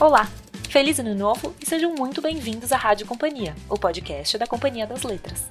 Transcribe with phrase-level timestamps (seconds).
[0.00, 0.30] Olá!
[0.70, 5.02] Feliz Ano Novo e sejam muito bem-vindos à Rádio Companhia, o podcast da Companhia das
[5.02, 5.50] Letras.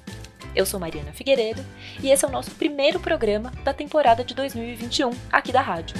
[0.55, 1.61] Eu sou Mariana Figueiredo
[2.01, 5.97] e esse é o nosso primeiro programa da temporada de 2021 aqui da rádio.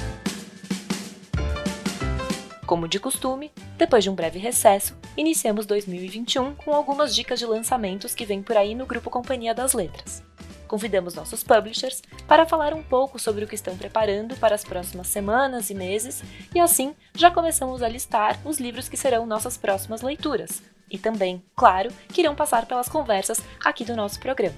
[2.66, 8.16] Como de costume, depois de um breve recesso, iniciamos 2021 com algumas dicas de lançamentos
[8.16, 10.24] que vêm por aí no grupo Companhia das Letras.
[10.68, 15.08] Convidamos nossos publishers para falar um pouco sobre o que estão preparando para as próximas
[15.08, 16.22] semanas e meses,
[16.54, 20.62] e assim já começamos a listar os livros que serão nossas próximas leituras,
[20.92, 24.56] e também, claro, que irão passar pelas conversas aqui do nosso programa.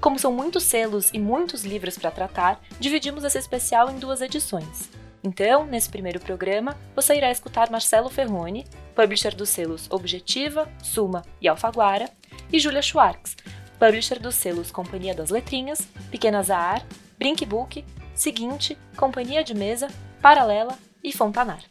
[0.00, 4.88] Como são muitos selos e muitos livros para tratar, dividimos esse especial em duas edições.
[5.22, 11.46] Então, nesse primeiro programa, você irá escutar Marcelo Ferroni, publisher dos selos Objetiva, Suma e
[11.46, 12.08] Alfaguara,
[12.50, 13.36] e Julia Schwartz,
[13.80, 16.84] publisher dos selos Companhia das Letrinhas, Pequenas Aar,
[17.18, 17.82] Brinkbook,
[18.14, 19.88] Seguinte, Companhia de Mesa,
[20.20, 21.62] Paralela e Fontanar.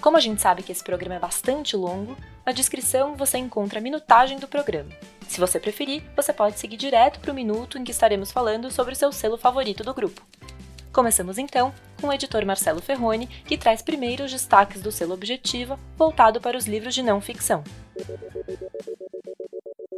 [0.00, 3.82] Como a gente sabe que esse programa é bastante longo, na descrição você encontra a
[3.82, 4.90] minutagem do programa.
[5.26, 8.92] Se você preferir, você pode seguir direto para o minuto em que estaremos falando sobre
[8.92, 10.24] o seu selo favorito do grupo.
[10.92, 15.80] Começamos então com o editor Marcelo Ferroni, que traz primeiro os destaques do selo Objetiva,
[15.96, 17.64] voltado para os livros de não ficção.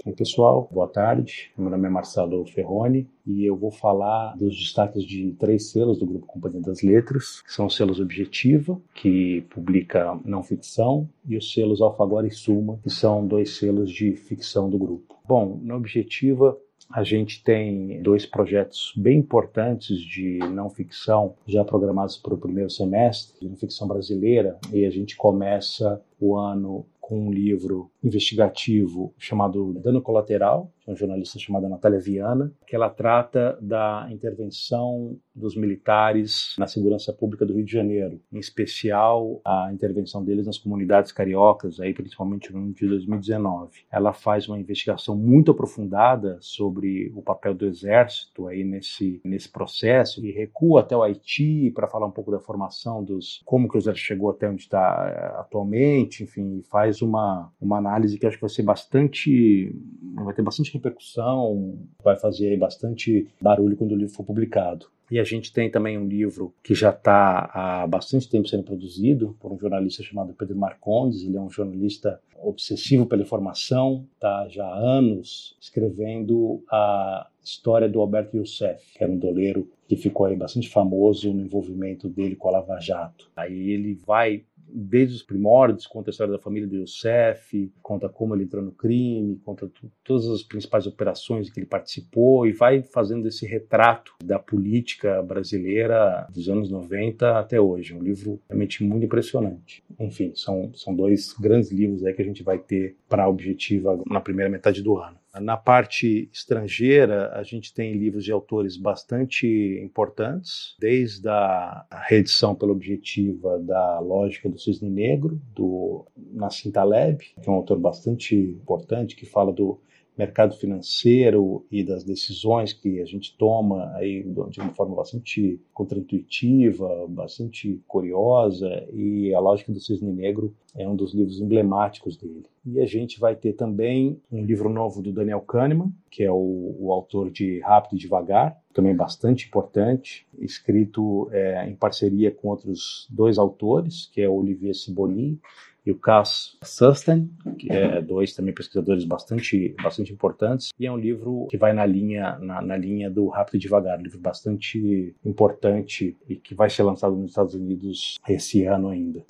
[0.08, 1.50] Oi, pessoal, boa tarde.
[1.54, 6.06] Meu nome é Marcelo Ferroni e eu vou falar dos destaques de três selos do
[6.06, 7.42] Grupo Companhia das Letras.
[7.46, 12.88] São os selos Objetiva, que publica não ficção, e os selos Alfaguara e Suma, que
[12.88, 15.14] são dois selos de ficção do grupo.
[15.28, 16.56] Bom, na Objetiva
[16.90, 22.70] a gente tem dois projetos bem importantes de não ficção já programados para o primeiro
[22.70, 29.14] semestre, de não ficção brasileira, e a gente começa o ano com um livro investigativo
[29.18, 35.54] chamado Dano Colateral, de uma jornalista chamada Natália Viana, que ela trata da intervenção dos
[35.56, 41.12] militares na segurança pública do Rio de Janeiro, em especial a intervenção deles nas comunidades
[41.12, 43.84] cariocas, aí principalmente no ano de 2019.
[43.90, 50.24] Ela faz uma investigação muito aprofundada sobre o papel do exército aí nesse nesse processo
[50.24, 53.78] e recua até o Haiti para falar um pouco da formação dos como que o
[53.78, 58.42] exército chegou até onde está eh, atualmente, enfim, faz uma uma análise que acho que
[58.42, 59.74] vai ser bastante
[60.14, 64.86] vai ter bastante repercussão, vai fazer bastante barulho quando o livro for publicado.
[65.10, 69.34] E a gente tem também um livro que já está há bastante tempo sendo produzido
[69.40, 71.22] por um jornalista chamado Pedro Marcondes.
[71.22, 78.00] Ele é um jornalista obsessivo pela informação, está já há anos escrevendo a história do
[78.00, 82.48] Alberto Youssef, que era um doleiro que ficou aí bastante famoso no envolvimento dele com
[82.48, 83.30] a Lava Jato.
[83.34, 88.34] Aí ele vai desde os primórdios, conta a história da família do Youssef, conta como
[88.34, 89.70] ele entrou no crime, conta
[90.04, 96.26] todas as principais operações que ele participou e vai fazendo esse retrato da política brasileira
[96.32, 97.94] dos anos 90 até hoje.
[97.94, 99.82] Um livro realmente muito impressionante.
[99.98, 104.00] Enfim, são, são dois grandes livros aí que a gente vai ter para a Objetiva
[104.06, 105.16] na primeira metade do ano.
[105.40, 109.46] Na parte estrangeira, a gente tem livros de autores bastante
[109.82, 117.48] importantes, desde a reedição pela objetiva da Lógica do Cisne Negro, do Nassim Taleb, que
[117.48, 119.80] é um autor bastante importante, que fala do
[120.18, 127.06] mercado financeiro e das decisões que a gente toma aí de uma forma bastante contraintuitiva,
[127.08, 132.46] bastante curiosa, e a lógica do cisne negro é um dos livros emblemáticos dele.
[132.66, 136.76] E a gente vai ter também um livro novo do Daniel Kahneman, que é o,
[136.78, 143.06] o autor de Rápido e Devagar, também bastante importante, escrito é, em parceria com outros
[143.10, 145.40] dois autores, que é Olivier Ciboli
[145.88, 150.98] e o Cass Susten, que é dois também pesquisadores bastante, bastante importantes, e é um
[150.98, 155.16] livro que vai na linha, na, na linha do Rápido e Devagar, um livro bastante
[155.24, 159.24] importante e que vai ser lançado nos Estados Unidos esse ano ainda.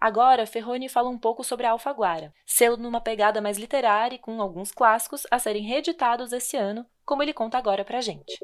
[0.00, 4.40] Agora, Ferroni fala um pouco sobre a Alfaguara, selo numa pegada mais literária e com
[4.40, 8.38] alguns clássicos a serem reeditados esse ano, como ele conta agora pra gente.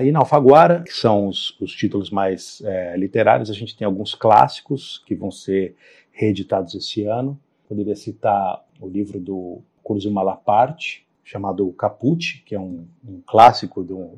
[0.00, 4.14] Aí na Alfaguara, que são os, os títulos mais é, literários, a gente tem alguns
[4.14, 5.76] clássicos que vão ser
[6.10, 7.38] reeditados esse ano.
[7.68, 14.12] Poderia citar o livro do Curzio Malaparte, chamado Caput, que é um, um clássico do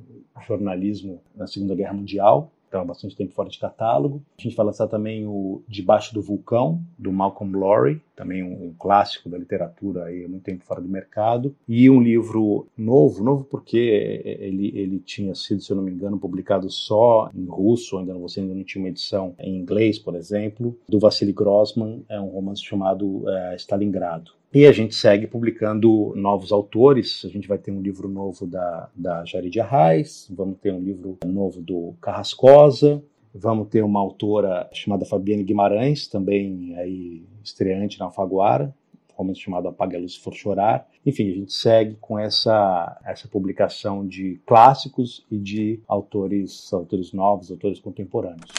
[0.47, 4.23] jornalismo na Segunda Guerra Mundial está há bastante tempo fora de catálogo.
[4.39, 8.75] A gente vai lançar também o Debaixo do Vulcão, do Malcolm Lowry, também um, um,
[8.79, 11.55] clássico da literatura aí há muito tempo fora do mercado.
[11.69, 16.19] E um livro novo, novo porque ele, ele tinha sido, se eu não me engano,
[16.19, 20.77] publicado só em russo, ainda você ainda não tinha uma edição em inglês, por exemplo,
[20.89, 24.33] do Vassili Grossman, é um romance chamado é, Stalingrado.
[24.55, 27.25] E a gente segue publicando novos autores.
[27.25, 31.17] A gente vai ter um livro novo da, da Jarid Arraes, vamos ter um livro
[31.25, 33.03] novo do Carrascosa,
[33.35, 38.75] vamos ter uma autora chamada Fabiane Guimarães, também aí estreante na Alfaguara,
[39.15, 40.87] romance chamado Apague a Luz For Chorar.
[41.07, 47.51] Enfim, a gente segue com essa, essa publicação de clássicos e de autores, autores novos,
[47.51, 48.53] autores contemporâneos.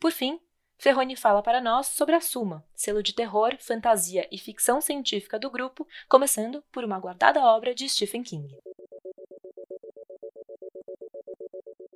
[0.00, 0.40] Por fim,
[0.84, 5.50] Ferroni fala para nós sobre a Suma, selo de terror, fantasia e ficção científica do
[5.50, 8.54] grupo, começando por uma guardada obra de Stephen King.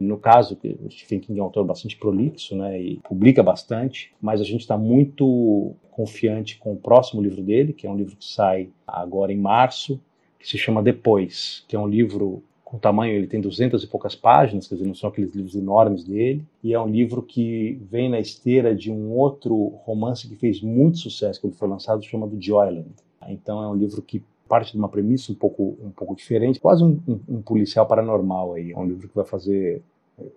[0.00, 4.40] No caso, o Stephen King é um autor bastante prolixo, né, e publica bastante, mas
[4.40, 8.24] a gente está muito confiante com o próximo livro dele, que é um livro que
[8.24, 10.00] sai agora em março,
[10.38, 14.14] que se chama Depois, que é um livro com tamanho, ele tem duzentas e poucas
[14.14, 18.10] páginas, quer dizer, não são aqueles livros enormes dele, e é um livro que vem
[18.10, 22.90] na esteira de um outro romance que fez muito sucesso quando foi lançado, chamado Joyland.
[23.26, 26.84] Então é um livro que parte de uma premissa um pouco, um pouco diferente, quase
[26.84, 29.82] um, um, um policial paranormal aí, é um livro que vai fazer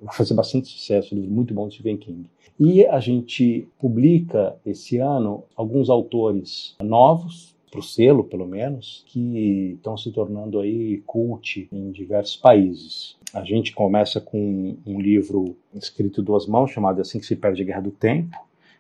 [0.02, 2.26] vai fazer bastante sucesso, um livro muito bom de Stephen King.
[2.58, 9.76] E a gente publica esse ano alguns autores novos, para o selo, pelo menos, que
[9.78, 13.16] estão se tornando aí cult em diversos países.
[13.34, 17.66] A gente começa com um livro escrito duas mãos, chamado Assim que se perde a
[17.66, 18.38] Guerra do Tempo,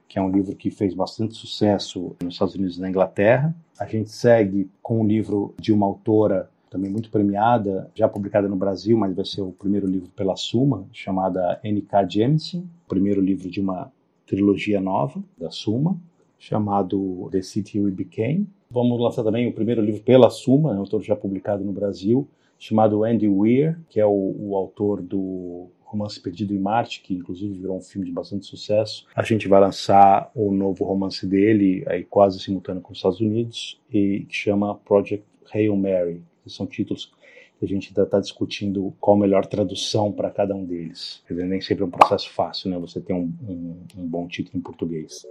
[0.09, 3.55] que é um livro que fez bastante sucesso nos Estados Unidos e na Inglaterra.
[3.79, 8.57] A gente segue com um livro de uma autora também muito premiada, já publicada no
[8.57, 12.07] Brasil, mas vai ser o primeiro livro pela Suma, chamada N.K.
[12.09, 13.91] Jemisin, primeiro livro de uma
[14.25, 15.97] trilogia nova da Suma,
[16.37, 18.47] chamado The City We Became.
[18.73, 22.25] Vamos lançar também o primeiro livro pela Suma, é um autor já publicado no Brasil,
[22.57, 27.53] chamado Andy Weir, que é o, o autor do Romance Perdido em Marte, que inclusive
[27.53, 29.05] virou um filme de bastante sucesso.
[29.13, 33.77] A gente vai lançar o novo romance dele, aí quase simultâneo com os Estados Unidos,
[33.91, 37.11] e que chama Project Hail Mary, são títulos
[37.59, 41.21] que a gente ainda está discutindo qual a melhor tradução para cada um deles.
[41.27, 42.79] Quer dizer, nem sempre é um processo fácil, né?
[42.79, 45.27] Você ter um, um, um bom título em português.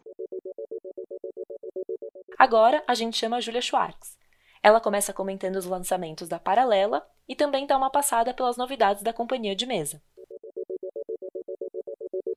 [2.40, 4.16] Agora a gente chama a Julia Schwartz.
[4.62, 9.12] Ela começa comentando os lançamentos da Paralela e também dá uma passada pelas novidades da
[9.12, 10.00] companhia de mesa.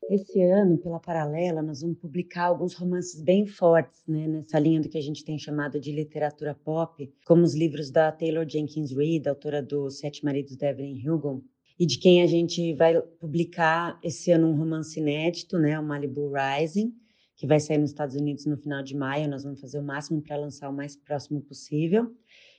[0.09, 4.89] Esse ano, pela Paralela, nós vamos publicar alguns romances bem fortes, né, nessa linha do
[4.89, 9.29] que a gente tem chamado de literatura pop, como os livros da Taylor Jenkins Reid,
[9.29, 11.41] autora do Sete Maridos de Evelyn Hugo,
[11.79, 16.29] e de quem a gente vai publicar esse ano um romance inédito, né, o Malibu
[16.29, 16.93] Rising,
[17.43, 19.29] que vai sair nos Estados Unidos no final de maio.
[19.29, 22.09] Nós vamos fazer o máximo para lançar o mais próximo possível.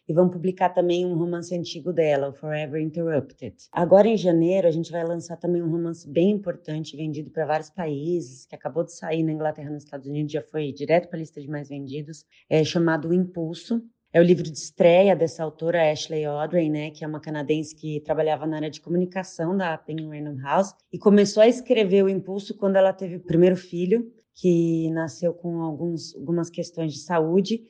[0.06, 3.56] E vamos publicar também um romance antigo dela, o Forever Interrupted.
[3.72, 7.70] Agora, em janeiro, a gente vai lançar também um romance bem importante, vendido para vários
[7.70, 11.20] países, que acabou de sair na Inglaterra nos Estados Unidos, já foi direto para a
[11.20, 13.82] lista de mais vendidos, é chamado O Impulso.
[14.12, 18.00] É o livro de estreia dessa autora, Ashley Audrey, né, que é uma canadense que
[18.00, 22.54] trabalhava na área de comunicação da Penny Random House e começou a escrever O Impulso
[22.56, 27.62] quando ela teve o primeiro filho que nasceu com alguns, algumas questões de saúde.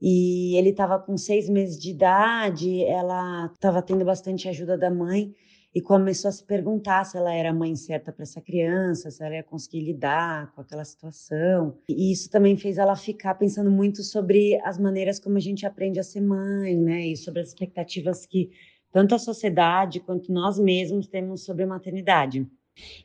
[0.00, 5.34] E ele estava com seis meses de idade, ela estava tendo bastante ajuda da mãe
[5.74, 9.22] e começou a se perguntar se ela era a mãe certa para essa criança, se
[9.22, 11.76] ela ia conseguir lidar com aquela situação.
[11.88, 16.00] E isso também fez ela ficar pensando muito sobre as maneiras como a gente aprende
[16.00, 17.08] a ser mãe, né?
[17.08, 18.50] E sobre as expectativas que
[18.90, 22.46] tanto a sociedade quanto nós mesmos temos sobre a maternidade.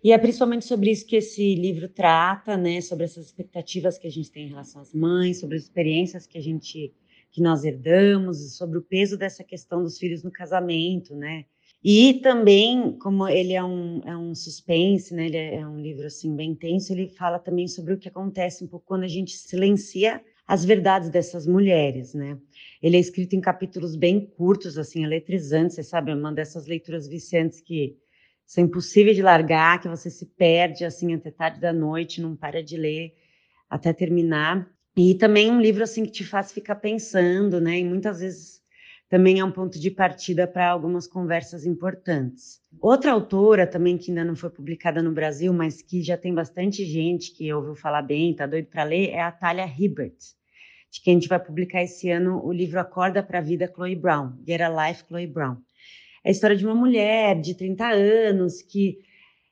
[0.03, 2.81] E é principalmente sobre isso que esse livro trata, né?
[2.81, 6.37] Sobre essas expectativas que a gente tem em relação às mães, sobre as experiências que
[6.37, 6.93] a gente
[7.31, 11.45] que nós herdamos, sobre o peso dessa questão dos filhos no casamento, né?
[11.83, 15.25] E também, como ele é um, é um suspense, né?
[15.25, 16.93] Ele é, um livro assim bem intenso.
[16.93, 21.09] Ele fala também sobre o que acontece um pouco quando a gente silencia as verdades
[21.09, 22.37] dessas mulheres, né?
[22.81, 25.75] Ele é escrito em capítulos bem curtos, assim, eletrizantes.
[25.75, 27.97] Você sabe, é uma dessas leituras viciantes que
[28.45, 32.63] são impossíveis de largar, que você se perde assim até tarde da noite, não para
[32.63, 33.13] de ler
[33.69, 34.69] até terminar.
[34.95, 37.79] E também um livro assim que te faz ficar pensando, né?
[37.79, 38.61] E muitas vezes
[39.09, 42.59] também é um ponto de partida para algumas conversas importantes.
[42.81, 46.83] Outra autora também que ainda não foi publicada no Brasil, mas que já tem bastante
[46.85, 50.17] gente que ouviu falar bem, tá doido para ler, é a Talia Hibbert,
[50.91, 53.95] de quem a gente vai publicar esse ano o livro Acorda para a Vida Chloe
[53.95, 55.57] Brown, Get a Life Chloe Brown.
[56.23, 58.99] É a história de uma mulher de 30 anos que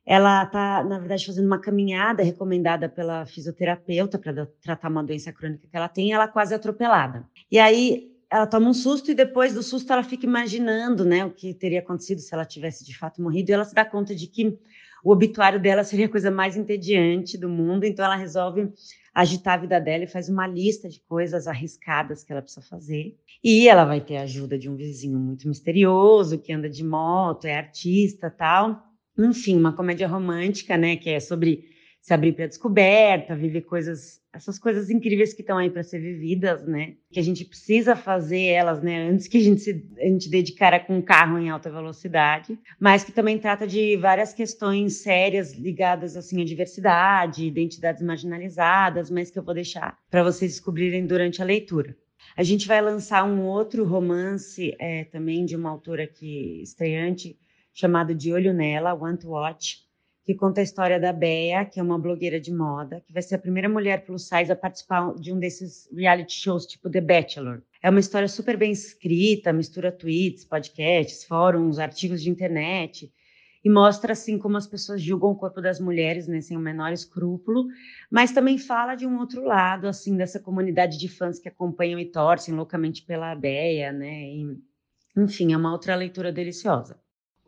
[0.06, 5.68] ela está, na verdade, fazendo uma caminhada recomendada pela fisioterapeuta para tratar uma doença crônica
[5.70, 7.26] que ela tem, e ela é quase atropelada.
[7.52, 11.32] E aí ela toma um susto e depois do susto ela fica imaginando, né, o
[11.32, 14.26] que teria acontecido se ela tivesse de fato morrido, e ela se dá conta de
[14.26, 14.58] que
[15.04, 18.72] o obituário dela seria a coisa mais entediante do mundo, então ela resolve
[19.14, 23.18] agitar a vida dela e faz uma lista de coisas arriscadas que ela precisa fazer.
[23.44, 27.46] E ela vai ter a ajuda de um vizinho muito misterioso que anda de moto,
[27.46, 28.82] é artista, tal.
[29.18, 31.66] Enfim, uma comédia romântica, né, que é sobre
[32.02, 36.66] se abrir para descoberta, viver coisas, essas coisas incríveis que estão aí para ser vividas,
[36.66, 36.96] né?
[37.12, 39.08] Que a gente precisa fazer elas, né?
[39.08, 43.04] Antes que a gente se a gente dedicar com um carro em alta velocidade, mas
[43.04, 49.38] que também trata de várias questões sérias ligadas assim à diversidade, identidades marginalizadas, mas que
[49.38, 51.96] eu vou deixar para vocês descobrirem durante a leitura.
[52.36, 57.38] A gente vai lançar um outro romance é, também de uma autora que estreante
[57.74, 59.91] chamado De Olho Nela, Want to Watch,
[60.32, 63.36] que conta a história da Bea, que é uma blogueira de moda, que vai ser
[63.36, 67.62] a primeira mulher plus size a participar de um desses reality shows tipo The Bachelor.
[67.84, 73.12] É uma história super bem escrita, mistura tweets, podcasts, fóruns, artigos de internet
[73.64, 76.94] e mostra assim como as pessoas julgam o corpo das mulheres, né, sem o menor
[76.94, 77.68] escrúpulo,
[78.10, 82.06] mas também fala de um outro lado, assim, dessa comunidade de fãs que acompanham e
[82.06, 84.24] torcem loucamente pela Bea, né?
[84.30, 84.58] E,
[85.16, 86.98] enfim, é uma outra leitura deliciosa.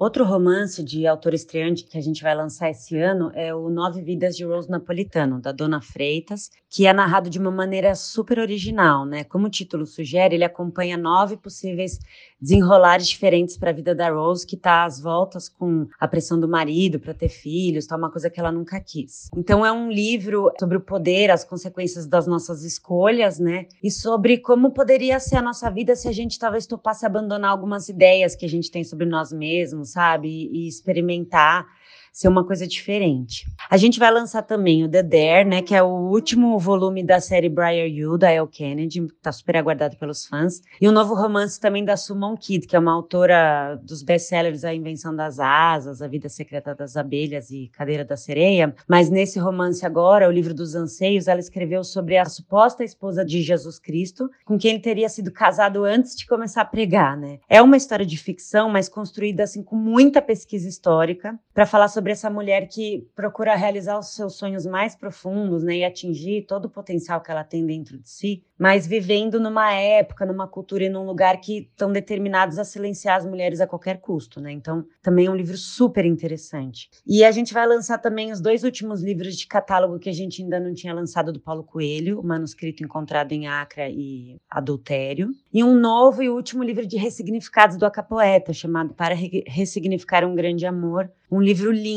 [0.03, 4.01] Outro romance de autor estreante que a gente vai lançar esse ano é o Nove
[4.01, 9.05] Vidas de Rose Napolitano, da Dona Freitas, que é narrado de uma maneira super original,
[9.05, 9.23] né?
[9.23, 11.99] Como o título sugere, ele acompanha nove possíveis
[12.43, 16.47] desenrolares diferentes para a vida da Rose, que está às voltas com a pressão do
[16.47, 19.29] marido para ter filhos, tá uma coisa que ela nunca quis.
[19.37, 23.67] Então é um livro sobre o poder, as consequências das nossas escolhas, né?
[23.81, 27.87] E sobre como poderia ser a nossa vida se a gente talvez topasse abandonar algumas
[27.87, 30.49] ideias que a gente tem sobre nós mesmos, sabe?
[30.51, 31.65] E experimentar
[32.13, 33.43] ser uma coisa diferente.
[33.67, 37.19] A gente vai lançar também o The Dare, né, que é o último volume da
[37.19, 41.59] série Briar You, da Elle Kennedy, está super aguardado pelos fãs, e um novo romance
[41.59, 46.07] também da Summon Kid, que é uma autora dos best-sellers A Invenção das Asas, A
[46.07, 50.75] Vida Secreta das Abelhas e Cadeira da Sereia, mas nesse romance agora, O Livro dos
[50.75, 55.31] Anseios, ela escreveu sobre a suposta esposa de Jesus Cristo, com quem ele teria sido
[55.31, 57.39] casado antes de começar a pregar, né?
[57.49, 62.02] É uma história de ficção, mas construída assim com muita pesquisa histórica, para falar sobre
[62.03, 66.65] sobre essa mulher que procura realizar os seus sonhos mais profundos, né, e atingir todo
[66.65, 70.89] o potencial que ela tem dentro de si, mas vivendo numa época, numa cultura e
[70.89, 74.51] num lugar que estão determinados a silenciar as mulheres a qualquer custo, né?
[74.51, 76.89] Então, também é um livro super interessante.
[77.07, 80.43] E a gente vai lançar também os dois últimos livros de catálogo que a gente
[80.43, 85.63] ainda não tinha lançado do Paulo Coelho, o manuscrito encontrado em Acre e Adultério, e
[85.63, 89.15] um novo e último livro de ressignificados do Acapoeta, chamado Para
[89.47, 91.92] Ressignificar um Grande Amor, um livro lindo,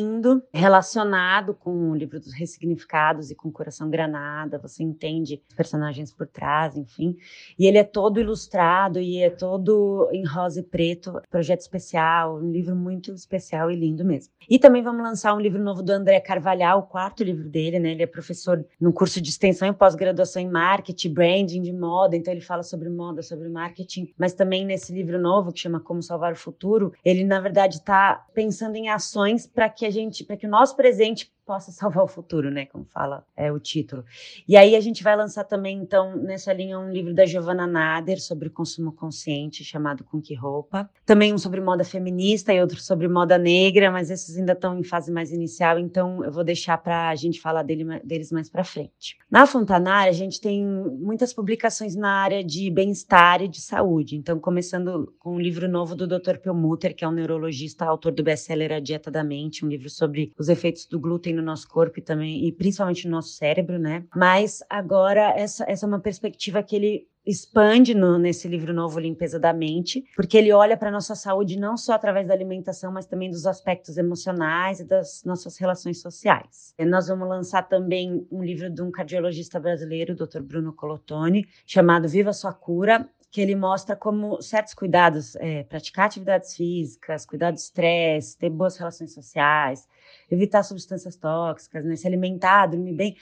[0.52, 4.58] relacionado com o livro dos ressignificados e com Coração Granada.
[4.58, 7.16] Você entende os personagens por trás, enfim.
[7.58, 12.50] E ele é todo ilustrado e é todo em rosa e preto, projeto especial, um
[12.50, 14.32] livro muito especial e lindo mesmo.
[14.48, 17.92] E também vamos lançar um livro novo do André Carvalhal, o quarto livro dele, né?
[17.92, 22.32] Ele é professor no curso de extensão e pós-graduação em marketing, branding de moda, então
[22.32, 26.32] ele fala sobre moda, sobre marketing, mas também nesse livro novo que chama Como Salvar
[26.32, 30.46] o Futuro, ele na verdade está pensando em ações para que a gente, para que
[30.46, 32.66] o nosso presente possa salvar o futuro, né?
[32.66, 34.04] Como fala é, o título.
[34.46, 38.20] E aí a gente vai lançar também, então, nessa linha, um livro da Giovanna Nader
[38.20, 40.90] sobre consumo consciente, chamado Com Que Roupa.
[41.04, 44.82] Também um sobre moda feminista e outro sobre moda negra, mas esses ainda estão em
[44.82, 48.64] fase mais inicial, então eu vou deixar para a gente falar dele, deles mais para
[48.64, 49.16] frente.
[49.30, 54.16] Na Fontanar, a gente tem muitas publicações na área de bem-estar e de saúde.
[54.16, 56.38] Então, começando com um livro novo do Dr.
[56.42, 60.32] Pelmuter, que é um neurologista, autor do best-seller A Dieta da Mente, um livro sobre
[60.38, 64.04] os efeitos do glúten no nosso corpo e também, e principalmente no nosso cérebro, né?
[64.14, 69.38] Mas agora essa, essa é uma perspectiva que ele expande no, nesse livro novo Limpeza
[69.38, 73.28] da Mente, porque ele olha para nossa saúde não só através da alimentação, mas também
[73.28, 76.72] dos aspectos emocionais e das nossas relações sociais.
[76.78, 80.40] E nós vamos lançar também um livro de um cardiologista brasileiro, Dr.
[80.40, 86.56] Bruno Colotoni, chamado Viva Sua Cura, que ele mostra como certos cuidados, é, praticar atividades
[86.56, 89.86] físicas, cuidar do estresse, ter boas relações sociais,
[90.30, 93.14] evitar substâncias tóxicas, né, se alimentar, dormir bem,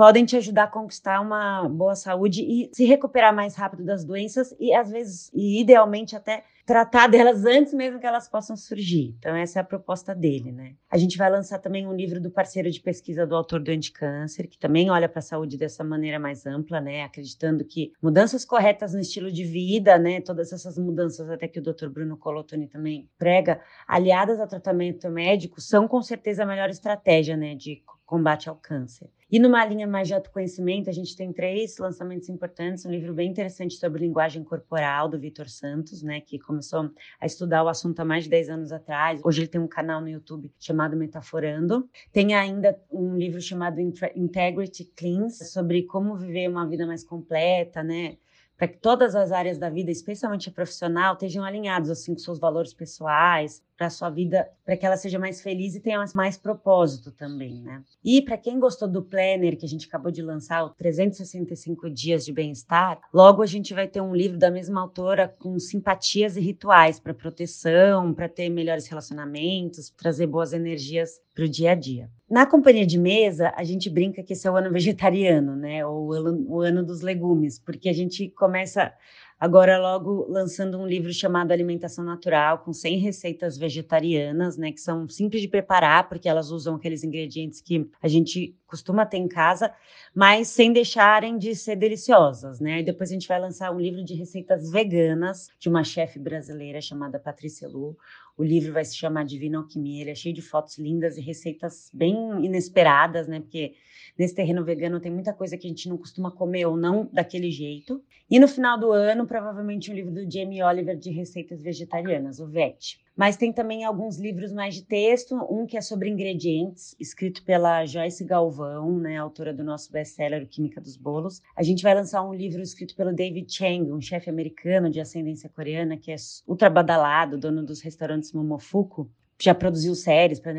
[0.00, 4.56] podem te ajudar a conquistar uma boa saúde e se recuperar mais rápido das doenças
[4.58, 9.14] e às vezes e idealmente até tratar delas antes mesmo que elas possam surgir.
[9.18, 10.72] Então essa é a proposta dele, né?
[10.90, 14.48] A gente vai lançar também um livro do parceiro de pesquisa do autor do anticâncer,
[14.48, 18.94] que também olha para a saúde dessa maneira mais ampla, né, acreditando que mudanças corretas
[18.94, 21.90] no estilo de vida, né, todas essas mudanças até que o Dr.
[21.90, 27.54] Bruno Colotoni também prega, aliadas ao tratamento médico, são com certeza a melhor estratégia, né,
[27.54, 29.10] de combate ao câncer.
[29.32, 32.84] E numa linha mais de autoconhecimento, a gente tem três lançamentos importantes.
[32.84, 37.62] Um livro bem interessante sobre linguagem corporal, do Vitor Santos, né, que começou a estudar
[37.62, 39.20] o assunto há mais de 10 anos atrás.
[39.24, 41.88] Hoje ele tem um canal no YouTube chamado Metaforando.
[42.12, 48.16] Tem ainda um livro chamado Integrity Cleans, sobre como viver uma vida mais completa, né?
[48.60, 52.38] para que todas as áreas da vida, especialmente a profissional, estejam alinhadas assim com seus
[52.38, 56.36] valores pessoais, para a sua vida, para que ela seja mais feliz e tenha mais,
[56.36, 57.82] propósito também, né?
[58.04, 62.26] E para quem gostou do planner que a gente acabou de lançar, o 365 dias
[62.26, 66.40] de bem-estar, logo a gente vai ter um livro da mesma autora com simpatias e
[66.40, 72.10] rituais para proteção, para ter melhores relacionamentos, trazer boas energias para o dia a dia.
[72.28, 75.86] Na companhia de mesa, a gente brinca que esse é o ano vegetariano, né?
[75.86, 76.10] Ou
[76.48, 78.92] o ano dos legumes, porque a gente começa
[79.40, 85.08] Agora, logo lançando um livro chamado Alimentação Natural, com 100 receitas vegetarianas, né, que são
[85.08, 89.72] simples de preparar, porque elas usam aqueles ingredientes que a gente costuma ter em casa,
[90.14, 92.80] mas sem deixarem de ser deliciosas, né?
[92.80, 96.80] E depois a gente vai lançar um livro de receitas veganas de uma chefe brasileira
[96.80, 97.96] chamada Patrícia Lu.
[98.40, 101.90] O livro vai se chamar Divina Alquimia, ele é cheio de fotos lindas e receitas
[101.92, 103.38] bem inesperadas, né?
[103.38, 103.74] Porque
[104.18, 107.50] nesse terreno vegano tem muita coisa que a gente não costuma comer ou não daquele
[107.50, 108.02] jeito.
[108.30, 112.46] E no final do ano, provavelmente um livro do Jamie Oliver de receitas vegetarianas, o
[112.46, 112.98] VET.
[113.16, 117.84] Mas tem também alguns livros mais de texto, um que é sobre ingredientes, escrito pela
[117.84, 121.42] Joyce Galvão, né, autora do nosso best-seller Química dos Bolos.
[121.54, 125.50] A gente vai lançar um livro escrito pelo David Chang, um chefe americano de ascendência
[125.50, 130.52] coreana que é ultra badalado, dono dos restaurantes Momofuku já produziu séries para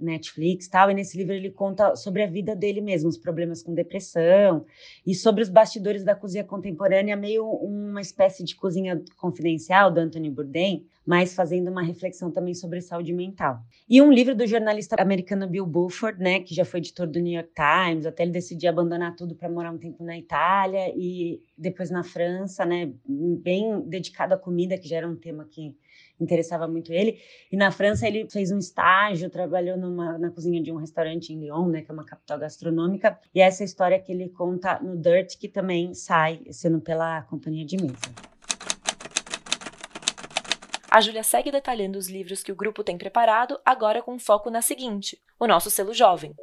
[0.00, 3.62] Netflix e tal, e nesse livro ele conta sobre a vida dele mesmo, os problemas
[3.62, 4.64] com depressão,
[5.06, 10.30] e sobre os bastidores da cozinha contemporânea, meio uma espécie de cozinha confidencial do Anthony
[10.30, 13.60] Bourdain, mas fazendo uma reflexão também sobre saúde mental.
[13.88, 17.32] E um livro do jornalista americano Bill Buford, né, que já foi editor do New
[17.32, 21.90] York Times, até ele decidir abandonar tudo para morar um tempo na Itália e depois
[21.90, 25.74] na França, né, bem dedicado à comida, que já era um tema que
[26.20, 27.20] interessava muito ele.
[27.50, 31.40] E na França ele fez um estágio, trabalhou numa, na cozinha de um restaurante em
[31.40, 33.18] Lyon, né, que é uma capital gastronômica.
[33.34, 37.76] E essa história que ele conta no Dirt, que também sai sendo pela companhia de
[37.76, 38.28] mesa.
[40.90, 44.62] A Júlia segue detalhando os livros que o grupo tem preparado, agora com foco na
[44.62, 46.34] seguinte: o nosso selo jovem.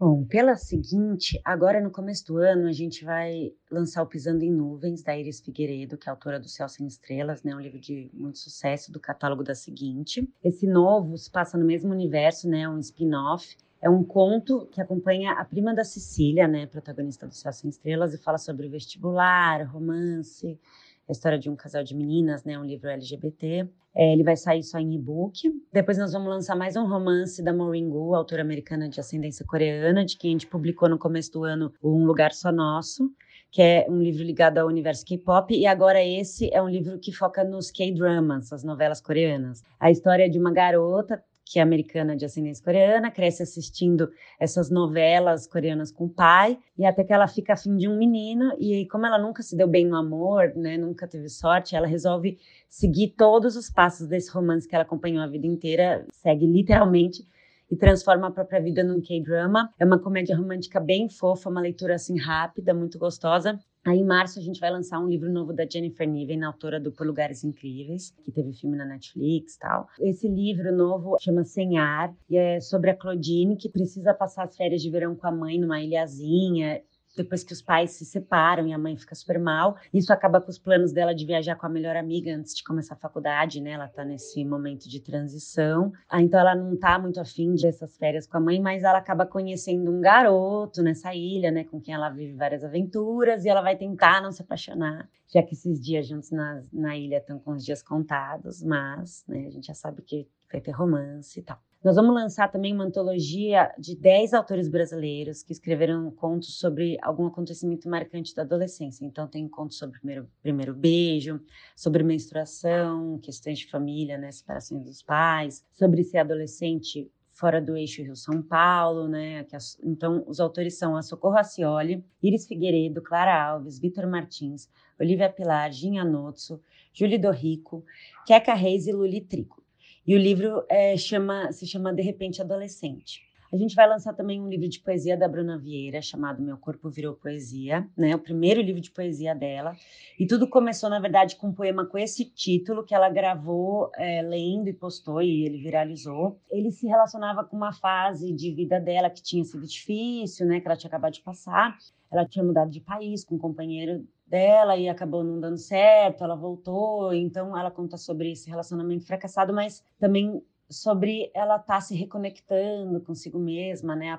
[0.00, 4.52] Bom, pela seguinte, agora no começo do ano a gente vai lançar o Pisando em
[4.52, 7.52] Nuvens, da Iris Figueiredo, que é autora do Céu Sem Estrelas, né?
[7.52, 10.28] Um livro de muito sucesso do catálogo da seguinte.
[10.44, 12.68] Esse novo se passa no mesmo universo, né?
[12.68, 13.56] Um spin-off.
[13.82, 16.66] É um conto que acompanha a prima da Cecília, né?
[16.66, 20.60] Protagonista do Céu Sem Estrelas, e fala sobre vestibular, romance,
[21.08, 23.66] a história de um casal de meninas, né, um livro LGBT.
[23.96, 25.50] É, ele vai sair só em e-book.
[25.72, 30.04] Depois nós vamos lançar mais um romance da Maureen Gu, autora americana de ascendência coreana,
[30.04, 33.10] de quem a gente publicou no começo do ano Um Lugar Só Nosso,
[33.50, 35.54] que é um livro ligado ao universo K-pop.
[35.54, 39.62] E agora esse é um livro que foca nos K-dramas, as novelas coreanas.
[39.80, 44.70] A história é de uma garota que é americana de ascendência coreana, cresce assistindo essas
[44.70, 48.86] novelas coreanas com o pai, e até que ela fica afim de um menino, e
[48.86, 53.14] como ela nunca se deu bem no amor, né, nunca teve sorte, ela resolve seguir
[53.16, 57.26] todos os passos desse romance que ela acompanhou a vida inteira, segue literalmente
[57.70, 59.70] e transforma a própria vida num K-drama.
[59.78, 63.58] É uma comédia romântica bem fofa, uma leitura assim rápida, muito gostosa.
[63.86, 66.92] Aí, em março, a gente vai lançar um livro novo da Jennifer Niven, autora do
[66.92, 69.88] Por Lugares Incríveis, que teve filme na Netflix e tal.
[70.00, 74.56] Esse livro novo chama Sem Ar, e é sobre a Claudine, que precisa passar as
[74.56, 76.82] férias de verão com a mãe numa ilhazinha
[77.18, 79.76] depois que os pais se separam e a mãe fica super mal.
[79.92, 82.94] Isso acaba com os planos dela de viajar com a melhor amiga antes de começar
[82.94, 83.72] a faculdade, né?
[83.72, 85.92] Ela tá nesse momento de transição.
[86.08, 89.26] Ah, então ela não tá muito afim dessas férias com a mãe, mas ela acaba
[89.26, 91.64] conhecendo um garoto nessa ilha, né?
[91.64, 95.54] Com quem ela vive várias aventuras e ela vai tentar não se apaixonar, já que
[95.54, 99.66] esses dias juntos na, na ilha estão com os dias contados, mas né, a gente
[99.66, 101.58] já sabe que vai ter romance e tal.
[101.84, 107.26] Nós vamos lançar também uma antologia de 10 autores brasileiros que escreveram contos sobre algum
[107.26, 109.04] acontecimento marcante da adolescência.
[109.04, 111.40] Então, tem contos sobre o primeiro, primeiro beijo,
[111.76, 118.02] sobre menstruação, questões de família, né, separação dos pais, sobre ser adolescente fora do eixo
[118.02, 119.46] Rio-São Paulo, né?
[119.84, 125.70] Então, os autores são a Socorro Acioli, Iris Figueiredo, Clara Alves, Vitor Martins, Olivia Pilar,
[125.70, 126.60] Ginha Notso,
[126.92, 127.84] Júlio Dorrico,
[128.26, 129.62] Queca Reis e Luli Trico.
[130.08, 133.20] E o livro é, chama, se chama De Repente Adolescente.
[133.52, 136.88] A gente vai lançar também um livro de poesia da Bruna Vieira, chamado Meu Corpo
[136.88, 138.16] Virou Poesia, né?
[138.16, 139.76] O primeiro livro de poesia dela.
[140.18, 144.22] E tudo começou, na verdade, com um poema com esse título que ela gravou é,
[144.22, 146.40] lendo e postou, e ele viralizou.
[146.50, 150.58] Ele se relacionava com uma fase de vida dela que tinha sido difícil, né?
[150.58, 151.76] Que ela tinha acabado de passar.
[152.10, 156.36] Ela tinha mudado de país com um companheiro dela e acabou não dando certo, ela
[156.36, 161.94] voltou, então ela conta sobre esse relacionamento fracassado, mas também sobre ela estar tá se
[161.94, 164.18] reconectando consigo mesma, né,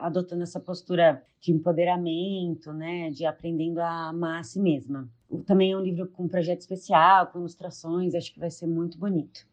[0.00, 5.08] adotando essa postura de empoderamento, né, de aprendendo a amar a si mesma.
[5.44, 9.46] Também é um livro com projeto especial, com ilustrações, acho que vai ser muito bonito.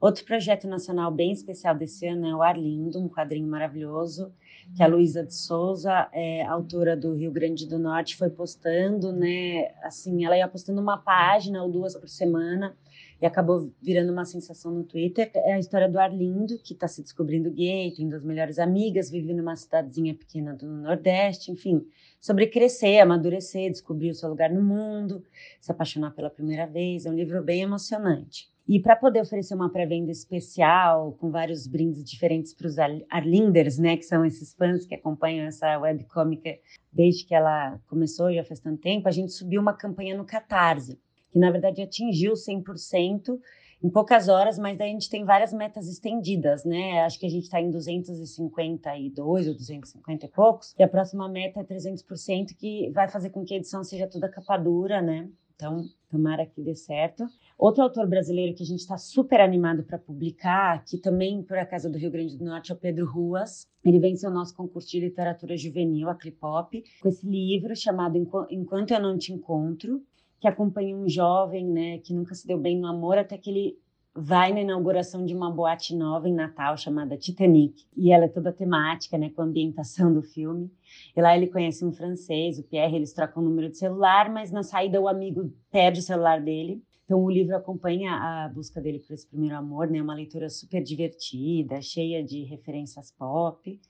[0.00, 4.32] Outro projeto nacional bem especial desse ano é o Arlindo, um quadrinho maravilhoso,
[4.74, 9.70] que a Luísa de Souza, é, autora do Rio Grande do Norte, foi postando, né?
[9.82, 12.74] Assim, ela ia postando uma página ou duas por semana
[13.20, 15.30] e acabou virando uma sensação no Twitter.
[15.34, 19.34] É a história do Arlindo, que está se descobrindo gay, tem duas melhores amigas, vive
[19.34, 21.86] numa cidadezinha pequena do Nordeste, enfim,
[22.18, 25.22] sobre crescer, amadurecer, descobrir o seu lugar no mundo,
[25.60, 27.04] se apaixonar pela primeira vez.
[27.04, 28.48] É um livro bem emocionante.
[28.68, 33.96] E para poder oferecer uma pré-venda especial, com vários brindes diferentes para os Arlinders, né,
[33.96, 36.56] que são esses fãs que acompanham essa webcômica
[36.92, 40.98] desde que ela começou, já faz tanto tempo, a gente subiu uma campanha no Catarse,
[41.32, 43.38] que na verdade atingiu 100%
[43.82, 47.00] em poucas horas, mas daí a gente tem várias metas estendidas, né?
[47.00, 51.60] Acho que a gente está em 252 ou 250 e poucos, e a próxima meta
[51.60, 55.30] é 300%, que vai fazer com que a edição seja toda capa dura, né?
[55.56, 57.24] Então, tomara que dê certo.
[57.60, 61.88] Outro autor brasileiro que a gente está super animado para publicar, que também, por acaso,
[61.88, 63.68] é do Rio Grande do Norte, é o Pedro Ruas.
[63.84, 68.16] Ele venceu o nosso concurso de literatura juvenil, a Clipop, com esse livro chamado
[68.48, 70.02] Enquanto Eu Não Te Encontro,
[70.40, 73.78] que acompanha um jovem né, que nunca se deu bem no amor, até que ele
[74.14, 77.84] vai na inauguração de uma boate nova em Natal chamada Titanic.
[77.94, 80.72] E ela é toda temática, né, com a ambientação do filme.
[81.14, 84.50] E lá ele conhece um francês, o Pierre, eles trocam o número de celular, mas
[84.50, 89.00] na saída o amigo perde o celular dele então, o livro acompanha a busca dele
[89.00, 90.00] por esse primeiro amor, né?
[90.00, 93.80] Uma leitura super divertida, cheia de referências pop.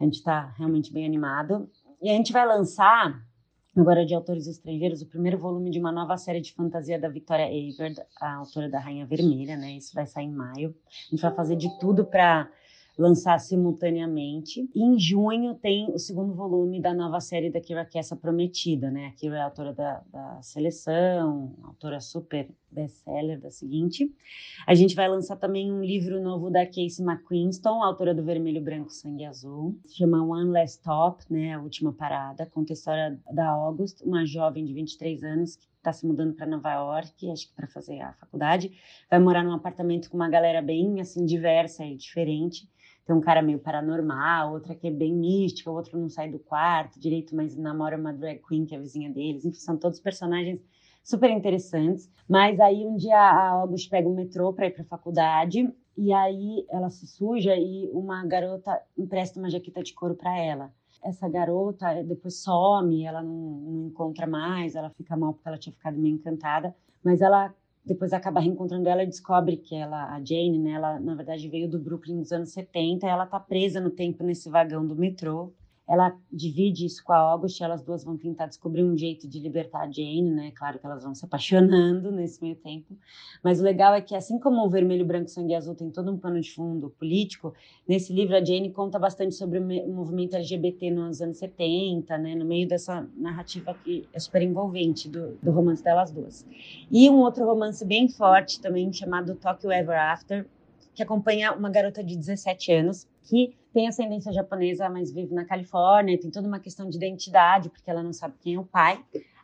[0.00, 1.68] A gente está realmente bem animado.
[2.00, 3.22] E a gente vai lançar,
[3.76, 7.44] agora de autores estrangeiros, o primeiro volume de uma nova série de fantasia da Victoria
[7.44, 9.72] Avard, a autora da Rainha Vermelha, né?
[9.72, 10.74] Isso vai sair em maio.
[10.88, 12.50] A gente vai fazer de tudo para
[12.98, 14.68] lançar simultaneamente.
[14.74, 19.08] Em junho tem o segundo volume da nova série da Kira Kessa Prometida, né?
[19.08, 24.10] A Kira é autora da, da Seleção, autora super best-seller da seguinte.
[24.66, 28.90] A gente vai lançar também um livro novo da Casey McQuiston, autora do Vermelho, Branco,
[28.90, 29.78] Sangue Azul.
[29.86, 31.54] Se chama One Last Stop, né?
[31.54, 32.46] A Última Parada.
[32.46, 36.46] Conta a história da August, uma jovem de 23 anos que está se mudando para
[36.46, 38.72] Nova York, acho que para fazer a faculdade.
[39.08, 42.68] Vai morar num apartamento com uma galera bem, assim, diversa e diferente
[43.06, 46.98] tem um cara meio paranormal, outra que é bem mística, outro não sai do quarto
[46.98, 49.44] direito, mas namora uma drag queen que é a vizinha deles.
[49.44, 50.60] Enfim, são todos personagens
[51.04, 52.10] super interessantes.
[52.28, 56.12] Mas aí um dia a August pega o metrô para ir para a faculdade e
[56.12, 60.74] aí ela se suja e uma garota empresta uma jaqueta de couro para ela.
[61.00, 65.72] Essa garota depois some, ela não, não encontra mais, ela fica mal porque ela tinha
[65.72, 67.54] ficado meio encantada, mas ela
[67.86, 71.70] depois acaba reencontrando ela e descobre que ela, a Jane, né, ela na verdade veio
[71.70, 75.52] do Brooklyn nos anos 70, ela tá presa no tempo nesse vagão do metrô
[75.88, 79.82] ela divide isso com a August, elas duas vão tentar descobrir um jeito de libertar
[79.82, 80.50] a Jane, né?
[80.50, 82.96] Claro que elas vão se apaixonando nesse meio tempo.
[83.42, 86.18] Mas o legal é que, assim como o Vermelho, Branco, Sangue Azul tem todo um
[86.18, 87.54] pano de fundo político,
[87.86, 92.34] nesse livro a Jane conta bastante sobre o movimento LGBT nos anos 70, né?
[92.34, 96.44] No meio dessa narrativa que é super envolvente do, do romance delas duas.
[96.90, 100.46] E um outro romance bem forte também, chamado Tokyo Ever After,
[100.96, 106.18] que acompanha uma garota de 17 anos que tem ascendência japonesa, mas vive na Califórnia,
[106.18, 108.98] tem toda uma questão de identidade, porque ela não sabe quem é o pai,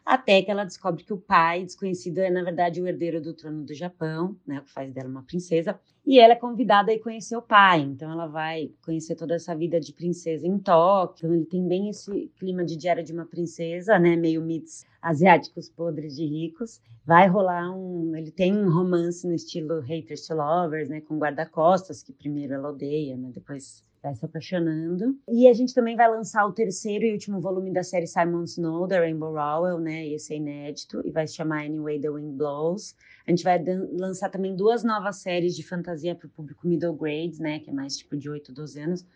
[0.05, 3.65] até que ela descobre que o pai desconhecido é, na verdade, o herdeiro do trono
[3.65, 7.37] do Japão, né, o que faz dela uma princesa, e ela é convidada a conhecer
[7.37, 11.47] o pai, então ela vai conhecer toda essa vida de princesa em Tóquio, então ele
[11.47, 16.27] tem bem esse clima de diário de uma princesa, né, meio mitos asiáticos podres de
[16.27, 21.19] ricos, vai rolar um, ele tem um romance no estilo haters to lovers, né, com
[21.19, 25.17] guarda-costas, que primeiro ela odeia, depois vai se apaixonando.
[25.29, 28.87] E a gente também vai lançar o terceiro e último volume da série Simon Snow,
[28.87, 30.07] da Rainbow Rowell, né?
[30.09, 32.97] Esse é inédito, e vai se chamar Anyway the Wind Blows.
[33.27, 33.63] A gente vai
[33.93, 37.61] lançar também duas novas séries de fantasia para o público middle grade, né?
[37.61, 39.07] Que é mais tipo de 8, 12 anos.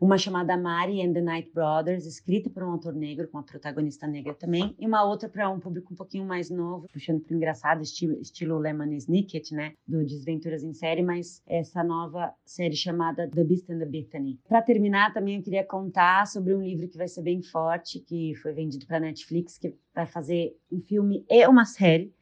[0.00, 4.06] Uma chamada Mari and the Night Brothers, escrita por um autor negro, com uma protagonista
[4.06, 7.82] negra também, e uma outra para um público um pouquinho mais novo, puxando para engraçado,
[7.82, 13.44] estilo, estilo Lemon Snicket, né, do Desventuras em Série, mas essa nova série chamada The
[13.44, 14.38] Beast and the Bethany.
[14.48, 18.34] Para terminar, também eu queria contar sobre um livro que vai ser bem forte, que
[18.36, 22.12] foi vendido para Netflix, que vai fazer um filme e uma série,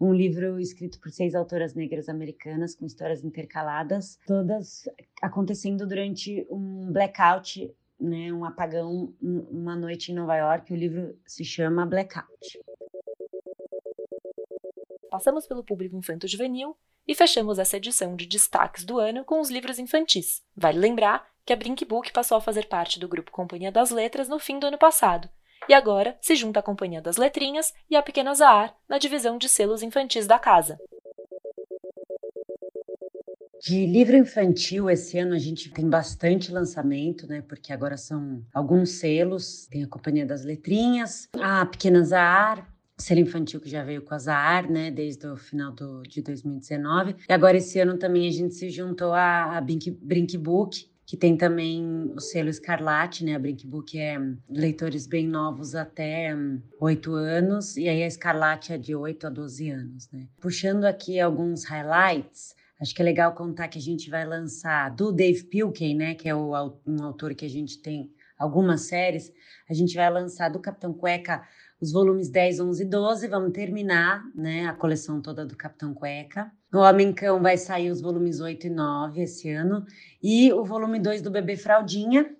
[0.00, 4.88] um livro escrito por seis autoras negras americanas, com histórias intercaladas, todas
[5.20, 10.72] acontecendo durante um blackout, né, um apagão, uma noite em Nova York.
[10.72, 12.60] O livro se chama Blackout.
[15.10, 16.74] Passamos pelo público infanto-juvenil
[17.06, 20.42] e fechamos essa edição de destaques do ano com os livros infantis.
[20.56, 24.28] Vale lembrar que a Brink Book passou a fazer parte do grupo Companhia das Letras
[24.28, 25.28] no fim do ano passado,
[25.70, 29.48] e agora se junta à Companhia das Letrinhas e à Pequena Zahar na divisão de
[29.48, 30.76] selos infantis da casa.
[33.62, 37.40] De livro infantil, esse ano a gente tem bastante lançamento, né?
[37.46, 39.68] Porque agora são alguns selos.
[39.68, 44.18] Tem a Companhia das Letrinhas, a Pequena Zahar, selo infantil que já veio com a
[44.18, 44.90] Zahar, né?
[44.90, 47.14] Desde o final do, de 2019.
[47.28, 51.36] E agora esse ano também a gente se juntou à, à Brink Book, que tem
[51.36, 53.34] também o selo Escarlate, né?
[53.34, 54.16] A Brinkbook é
[54.48, 59.30] leitores bem novos até hum, oito anos, e aí a Escarlate é de 8 a
[59.30, 60.28] 12 anos, né?
[60.40, 65.10] Puxando aqui alguns highlights, acho que é legal contar que a gente vai lançar do
[65.10, 66.14] Dave Pilkey, né?
[66.14, 66.52] Que é o,
[66.86, 69.32] um autor que a gente tem algumas séries,
[69.68, 71.42] a gente vai lançar do Capitão Cueca
[71.80, 76.52] os volumes 10, 11 e 12, vamos terminar né, a coleção toda do Capitão Cueca.
[76.72, 79.84] O Homem Cão vai sair os volumes 8 e 9 esse ano.
[80.22, 82.34] E o volume 2 do Bebê Fraldinha,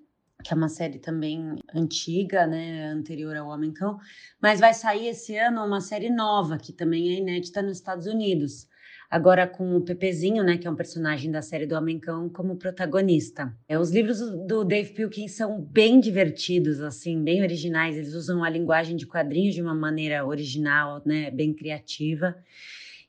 [0.45, 3.99] que é uma série também antiga, né, anterior ao Homem Cão,
[4.41, 8.69] mas vai sair esse ano uma série nova, que também é inédita nos Estados Unidos
[9.11, 13.53] agora com o Pepezinho, né, que é um personagem da série do Homem-Cão, como protagonista.
[13.69, 17.97] É, os livros do Dave Pilkins são bem divertidos, assim, bem originais.
[17.97, 22.37] Eles usam a linguagem de quadrinhos de uma maneira original, né, bem criativa.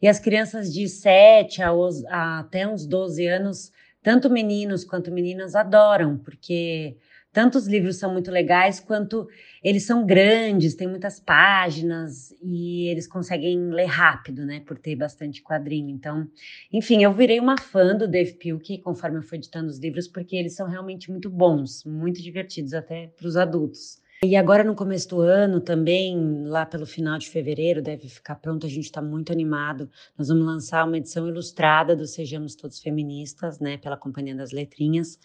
[0.01, 1.69] E as crianças de 7 a,
[2.09, 6.97] a até uns 12 anos, tanto meninos quanto meninas adoram, porque
[7.33, 9.25] tanto os livros são muito legais, quanto
[9.63, 14.59] eles são grandes, tem muitas páginas e eles conseguem ler rápido, né?
[14.59, 15.89] Por ter bastante quadrinho.
[15.89, 16.27] Então,
[16.73, 20.35] enfim, eu virei uma fã do Dave Pilkey conforme eu fui editando os livros, porque
[20.35, 24.00] eles são realmente muito bons, muito divertidos até para os adultos.
[24.23, 28.67] E agora no começo do ano também, lá pelo final de fevereiro, deve ficar pronto,
[28.67, 29.89] a gente está muito animado.
[30.15, 35.17] Nós vamos lançar uma edição ilustrada do Sejamos Todos Feministas, né, pela Companhia das Letrinhas,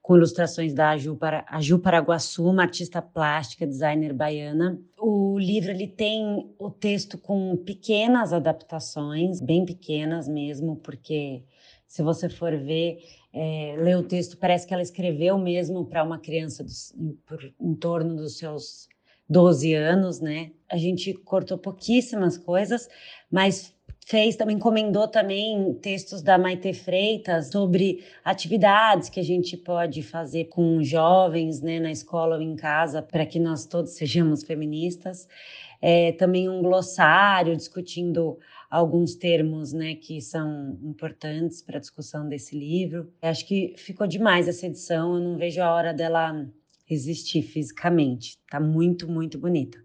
[0.00, 4.80] com ilustrações da Aju, para, Aju Paraguaçu, uma artista plástica, designer baiana.
[5.00, 11.42] O livro ele tem o texto com pequenas adaptações, bem pequenas mesmo, porque
[11.88, 12.98] se você for ver,
[13.34, 17.74] é, o texto, parece que ela escreveu mesmo para uma criança dos, em, por, em
[17.74, 18.88] torno dos seus
[19.28, 20.52] 12 anos, né?
[20.70, 22.88] A gente cortou pouquíssimas coisas,
[23.28, 23.74] mas
[24.06, 30.44] fez também encomendou também textos da Maite Freitas sobre atividades que a gente pode fazer
[30.44, 35.26] com jovens, né, na escola ou em casa, para que nós todos sejamos feministas.
[35.82, 38.38] É, também um glossário discutindo
[38.70, 43.12] alguns termos né, que são importantes para a discussão desse livro.
[43.22, 46.46] Eu acho que ficou demais essa edição, eu não vejo a hora dela
[46.88, 48.38] existir fisicamente.
[48.44, 49.82] Está muito, muito bonita.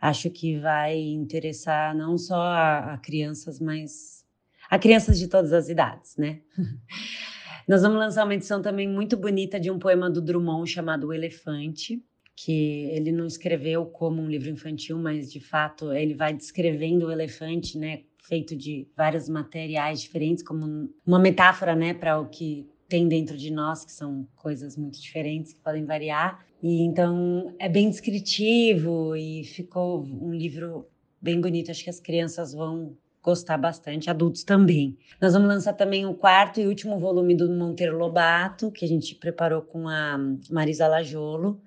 [0.00, 4.24] Acho que vai interessar não só a, a crianças, mas
[4.68, 6.40] a crianças de todas as idades, né?
[7.66, 11.12] Nós vamos lançar uma edição também muito bonita de um poema do Drummond chamado O
[11.14, 12.04] Elefante,
[12.36, 17.12] que ele não escreveu como um livro infantil, mas de fato ele vai descrevendo o
[17.12, 23.08] elefante, né, feito de vários materiais diferentes, como uma metáfora, né, para o que tem
[23.08, 26.44] dentro de nós, que são coisas muito diferentes que podem variar.
[26.62, 30.86] E então é bem descritivo e ficou um livro
[31.20, 31.70] bem bonito.
[31.70, 34.98] Acho que as crianças vão gostar bastante, adultos também.
[35.18, 39.14] Nós vamos lançar também o quarto e último volume do Monteiro Lobato, que a gente
[39.14, 40.18] preparou com a
[40.50, 41.58] Marisa Lajolo,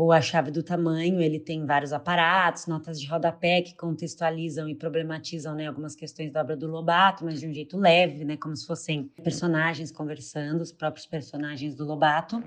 [0.00, 1.20] ou A Chave do Tamanho.
[1.20, 6.40] Ele tem vários aparatos, notas de rodapé que contextualizam e problematizam né, algumas questões da
[6.40, 10.72] obra do Lobato, mas de um jeito leve, né, como se fossem personagens conversando, os
[10.72, 12.42] próprios personagens do Lobato.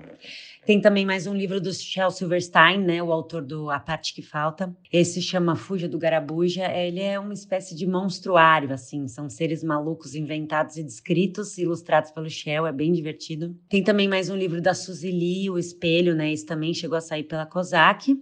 [0.66, 4.22] Tem também mais um livro do Shel Silverstein, né, o autor do A Parte que
[4.22, 4.74] Falta.
[4.92, 6.66] Esse chama Fuja do Garabuja.
[6.72, 12.28] Ele é uma espécie de monstruário, assim, são seres malucos inventados e descritos, ilustrados pelo
[12.28, 13.56] Shel, é bem divertido.
[13.68, 17.00] Tem também mais um livro da Suzy Lee, O Espelho, né, esse também chegou a
[17.00, 18.16] sair pela COSAC.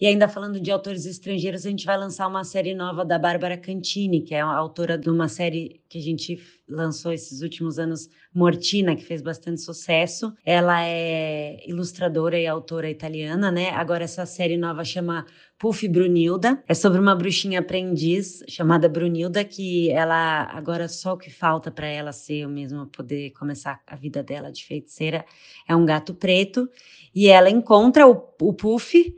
[0.00, 3.56] E ainda falando de autores estrangeiros, a gente vai lançar uma série nova da Bárbara
[3.56, 8.08] Cantini, que é a autora de uma série que a gente lançou esses últimos anos,
[8.34, 10.32] Mortina, que fez bastante sucesso.
[10.44, 13.70] Ela é ilustradora e autora italiana, né?
[13.70, 15.26] Agora essa série nova chama
[15.58, 16.62] Puff Brunilda.
[16.66, 21.86] É sobre uma bruxinha aprendiz chamada Brunilda, que ela agora só o que falta para
[21.86, 25.24] ela ser o mesmo poder começar a vida dela de feiticeira
[25.68, 26.68] é um gato preto.
[27.14, 29.14] E ela encontra o, o Puff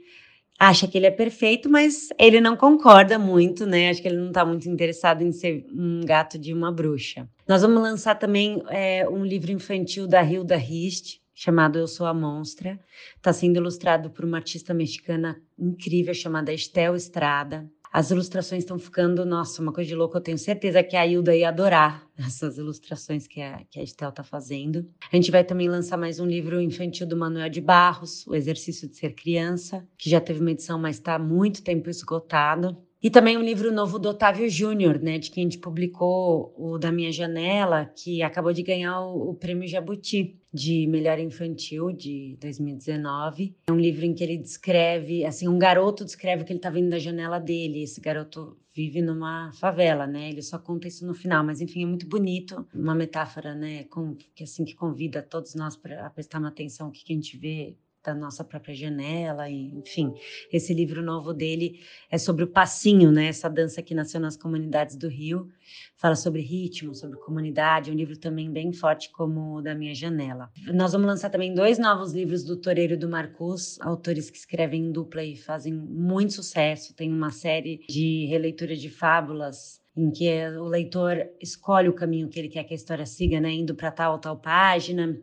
[0.59, 3.91] acha que ele é perfeito, mas ele não concorda muito, né?
[3.91, 7.29] Acho que ele não está muito interessado em ser um gato de uma bruxa.
[7.47, 12.15] Nós vamos lançar também é, um livro infantil da Hilda Rist, chamado Eu Sou a
[12.15, 12.79] Monstra.
[13.17, 17.69] Está sendo ilustrado por uma artista mexicana incrível chamada Estel Estrada.
[17.97, 20.17] As ilustrações estão ficando, nossa, uma coisa de louco.
[20.17, 24.09] Eu tenho certeza que a Hilda ia adorar essas ilustrações que a, que a Estel
[24.09, 24.85] está fazendo.
[25.13, 28.89] A gente vai também lançar mais um livro infantil do Manuel de Barros, O Exercício
[28.89, 32.77] de Ser Criança, que já teve uma edição, mas está há muito tempo esgotado.
[33.05, 36.79] E também um livro novo do Otávio Júnior, né, de quem a gente publicou o
[36.79, 42.35] Da Minha Janela, que acabou de ganhar o, o Prêmio Jabuti de Melhor Infantil de
[42.41, 43.55] 2019.
[43.67, 46.89] É um livro em que ele descreve, assim, um garoto descreve que ele está vindo
[46.89, 47.83] da janela dele.
[47.83, 50.31] Esse garoto vive numa favela, né?
[50.31, 54.17] Ele só conta isso no final, mas enfim, é muito bonito, uma metáfora, né, com,
[54.35, 57.37] que assim que convida todos nós para prestar uma atenção o que, que a gente
[57.37, 60.13] vê da nossa própria janela, enfim.
[60.53, 63.27] Esse livro novo dele é sobre o passinho, né?
[63.29, 65.49] Essa dança que nasceu nas comunidades do Rio.
[65.97, 70.51] Fala sobre ritmo, sobre comunidade, um livro também bem forte como o da minha janela.
[70.75, 74.93] Nós vamos lançar também dois novos livros do Toreiro do Marcus, autores que escrevem em
[74.93, 76.95] dupla e fazem muito sucesso.
[76.95, 82.39] Tem uma série de releitura de fábulas em que o leitor escolhe o caminho que
[82.39, 85.17] ele quer que a história siga, né, indo para tal ou tal página,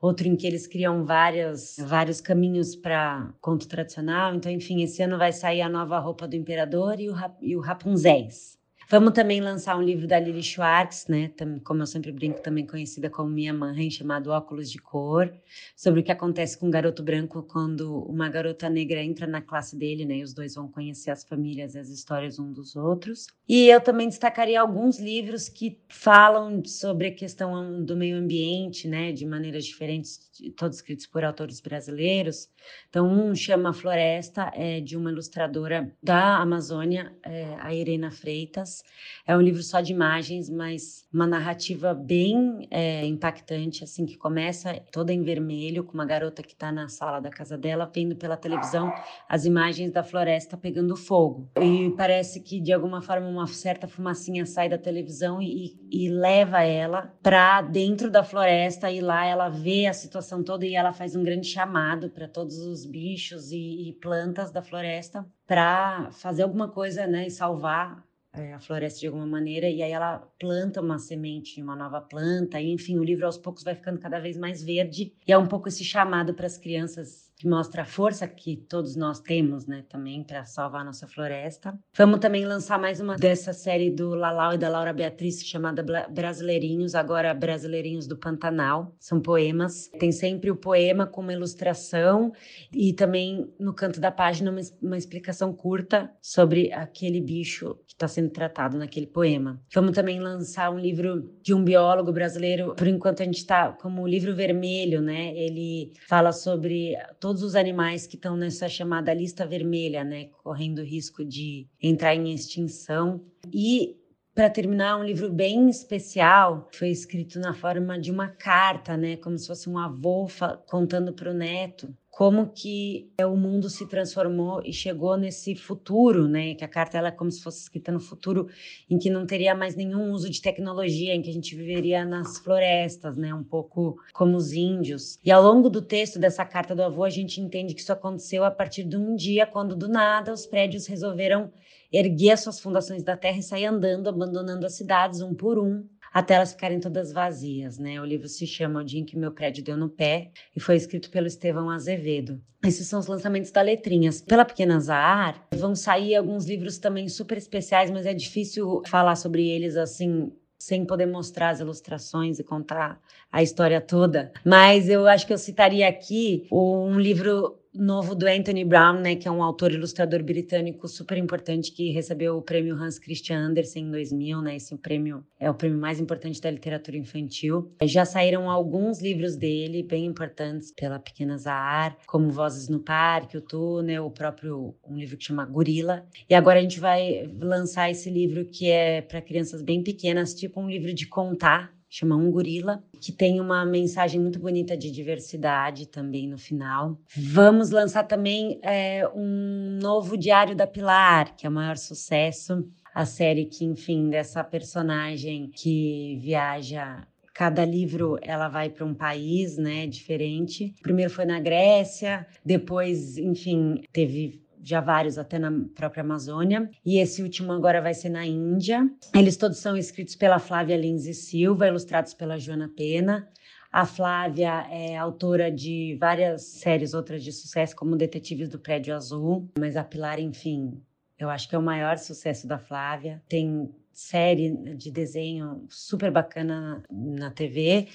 [0.00, 4.34] outro em que eles criam várias, vários caminhos para conto tradicional.
[4.34, 7.60] Então, enfim, esse ano vai sair a nova roupa do imperador e o, e o
[7.60, 8.57] Rapunzéis.
[8.90, 11.30] Vamos também lançar um livro da Lily Schwartz, né?
[11.62, 15.30] Como eu sempre brinco, também conhecida como Minha Mãe, chamado Óculos de Cor,
[15.76, 19.76] sobre o que acontece com um garoto branco quando uma garota negra entra na classe
[19.76, 20.16] dele, né?
[20.16, 23.26] E os dois vão conhecer as famílias e as histórias um dos outros.
[23.46, 29.12] E eu também destacaria alguns livros que falam sobre a questão do meio ambiente, né?
[29.12, 30.18] De maneiras diferentes,
[30.56, 32.48] todos escritos por autores brasileiros.
[32.88, 38.77] Então, um chama Floresta, é de uma ilustradora da Amazônia, é, a Irena Freitas.
[39.26, 44.74] É um livro só de imagens, mas uma narrativa bem é, impactante, assim, que começa
[44.90, 48.36] toda em vermelho, com uma garota que está na sala da casa dela, vendo pela
[48.36, 48.92] televisão
[49.28, 51.50] as imagens da floresta pegando fogo.
[51.60, 56.62] E parece que, de alguma forma, uma certa fumacinha sai da televisão e, e leva
[56.62, 61.14] ela para dentro da floresta, e lá ela vê a situação toda e ela faz
[61.14, 66.68] um grande chamado para todos os bichos e, e plantas da floresta para fazer alguma
[66.68, 70.98] coisa né, e salvar é, a floresta de alguma maneira, e aí ela planta uma
[70.98, 74.62] semente uma nova planta, e enfim, o livro aos poucos vai ficando cada vez mais
[74.62, 78.56] verde, e é um pouco esse chamado para as crianças que mostra a força que
[78.56, 81.78] todos nós temos, né, também para salvar a nossa floresta.
[81.96, 86.96] Vamos também lançar mais uma dessa série do Lalau e da Laura Beatriz, chamada Brasileirinhos,
[86.96, 88.92] agora Brasileirinhos do Pantanal.
[88.98, 89.88] São poemas.
[90.00, 92.32] Tem sempre o poema com uma ilustração
[92.72, 98.08] e também no canto da página uma, uma explicação curta sobre aquele bicho que está
[98.08, 99.60] sendo tratado naquele poema.
[99.72, 102.74] Vamos também lançar um livro de um biólogo brasileiro.
[102.74, 105.32] Por enquanto a gente está como o livro vermelho, né?
[105.36, 106.96] Ele fala sobre
[107.28, 112.32] todos os animais que estão nessa chamada lista vermelha, né, correndo risco de entrar em
[112.32, 113.20] extinção.
[113.52, 113.98] E
[114.34, 119.36] para terminar, um livro bem especial, foi escrito na forma de uma carta, né, como
[119.36, 120.26] se fosse um avô
[120.66, 126.26] contando para o neto como que é, o mundo se transformou e chegou nesse futuro,
[126.26, 126.52] né?
[126.56, 128.48] Que a carta ela é como se fosse escrita no futuro,
[128.90, 132.36] em que não teria mais nenhum uso de tecnologia, em que a gente viveria nas
[132.38, 133.32] florestas, né?
[133.32, 135.20] Um pouco como os índios.
[135.24, 138.42] E ao longo do texto dessa carta do avô, a gente entende que isso aconteceu
[138.42, 141.52] a partir de um dia, quando do nada os prédios resolveram
[141.92, 145.86] erguer as suas fundações da terra e sair andando, abandonando as cidades um por um,
[146.12, 148.00] até elas ficarem todas vazias, né?
[148.00, 150.76] O livro se chama O Dia em que Meu Prédio Deu no Pé e foi
[150.76, 152.40] escrito pelo Estevão Azevedo.
[152.64, 154.20] Esses são os lançamentos da Letrinhas.
[154.20, 159.48] Pela Pequena Zahar, vão sair alguns livros também super especiais, mas é difícil falar sobre
[159.48, 164.32] eles assim sem poder mostrar as ilustrações e contar a história toda.
[164.44, 169.28] Mas eu acho que eu citaria aqui um livro novo do Anthony Brown, né, que
[169.28, 173.90] é um autor ilustrador britânico super importante que recebeu o prêmio Hans Christian Andersen em
[173.90, 174.56] 2000, né?
[174.56, 177.72] Esse prêmio é o prêmio mais importante da literatura infantil.
[177.84, 183.40] Já saíram alguns livros dele bem importantes pela Pequena Zahar, como Vozes no Parque, O
[183.40, 186.04] Túnel, o próprio um livro que chama Gorila.
[186.28, 190.60] E agora a gente vai lançar esse livro que é para crianças bem pequenas, tipo
[190.60, 195.86] um livro de contar chama Um Gorila, que tem uma mensagem muito bonita de diversidade
[195.86, 196.98] também no final.
[197.16, 202.68] Vamos lançar também é, um novo Diário da Pilar, que é o maior sucesso.
[202.94, 207.06] A série que, enfim, dessa personagem que viaja
[207.38, 210.74] cada livro ela vai para um país, né, diferente.
[210.82, 217.22] Primeiro foi na Grécia, depois, enfim, teve já vários até na própria Amazônia, e esse
[217.22, 218.88] último agora vai ser na Índia.
[219.14, 223.28] Eles todos são escritos pela Flávia Lins Silva, ilustrados pela Joana Pena.
[223.72, 229.48] A Flávia é autora de várias séries, outras de sucesso, como Detetives do Prédio Azul,
[229.58, 230.82] mas a Pilar, enfim,
[231.18, 233.22] eu acho que é o maior sucesso da Flávia.
[233.28, 237.88] Tem série de desenho super bacana na TV.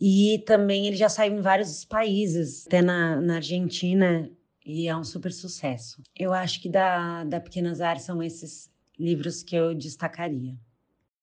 [0.00, 4.30] E também ele já saiu em vários países, até na, na Argentina
[4.68, 6.02] e é um super sucesso.
[6.14, 10.54] Eu acho que da, da Pequenas Artes são esses livros que eu destacaria.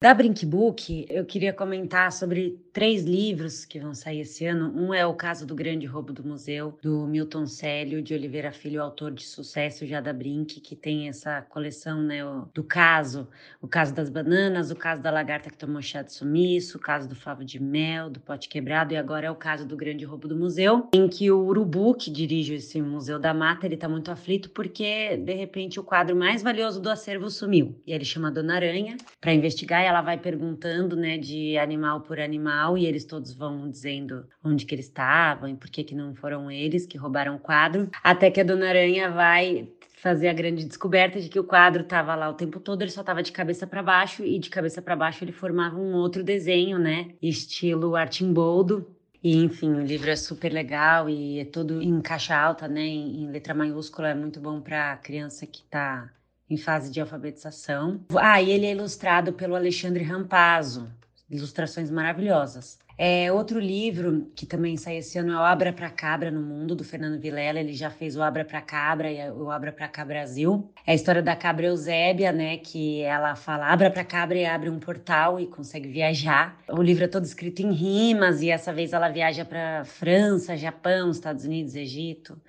[0.02, 4.70] Da Brinkbook, eu queria comentar sobre três livros que vão sair esse ano.
[4.76, 8.84] Um é O Caso do Grande Roubo do Museu, do Milton Célio de Oliveira Filho,
[8.84, 12.20] autor de sucesso já da Brink, que tem essa coleção né,
[12.54, 13.30] do caso,
[13.62, 17.08] o caso das bananas, o caso da lagarta que tomou chá de sumiço, o caso
[17.08, 20.28] do favo de mel, do pote quebrado, e agora é o caso do Grande Roubo
[20.28, 24.12] do Museu, em que o Urubu, que dirige esse Museu da Mata, ele está muito
[24.12, 27.82] aflito porque, de repente, o quadro mais valioso do acervo sumiu.
[27.88, 32.78] E ele chama Dona Aranha para investigar ela vai perguntando, né, de animal por animal
[32.78, 36.52] e eles todos vão dizendo onde que eles estavam e por que que não foram
[36.52, 39.70] eles que roubaram o quadro, até que a Dona Aranha vai
[40.06, 43.02] fazer a grande descoberta de que o quadro estava lá o tempo todo, ele só
[43.02, 46.78] estava de cabeça para baixo e de cabeça para baixo ele formava um outro desenho,
[46.78, 48.88] né, estilo artimboldo.
[49.24, 53.24] E, enfim, o livro é super legal e é todo em caixa alta, né, em,
[53.24, 56.12] em letra maiúscula, é muito bom para criança que está
[56.50, 58.02] em fase de alfabetização.
[58.16, 60.92] Ah, e ele é ilustrado pelo Alexandre Rampazzo,
[61.30, 62.80] ilustrações maravilhosas.
[62.98, 66.76] É, outro livro que também sai esse ano é o Abra para Cabra no Mundo,
[66.76, 67.60] do Fernando Vilela.
[67.60, 70.72] Ele já fez o Abra para Cabra e o Abra para Cá Brasil.
[70.88, 72.58] É a história da cabra Eusébia, né?
[72.58, 76.58] Que ela fala abra para cabra e abre um portal e consegue viajar.
[76.70, 81.12] O livro é todo escrito em rimas e essa vez ela viaja para França, Japão,
[81.12, 82.40] Estados Unidos, Egito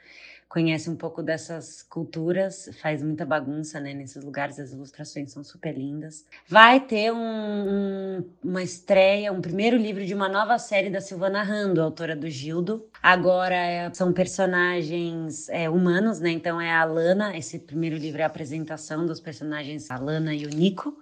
[0.57, 5.77] conhece um pouco dessas culturas, faz muita bagunça né, nesses lugares, as ilustrações são super
[5.77, 6.25] lindas.
[6.49, 11.43] Vai ter um, um, uma estreia, um primeiro livro de uma nova série da Silvana
[11.43, 12.87] Rando, autora do Gildo.
[13.03, 16.31] Agora é, são personagens é, humanos, né?
[16.31, 20.47] Então é a Lana, esse primeiro livro é a apresentação dos personagens, a Lana e
[20.47, 20.97] o Nico